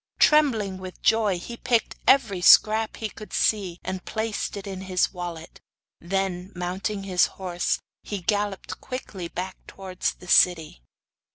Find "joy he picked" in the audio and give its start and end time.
1.03-1.95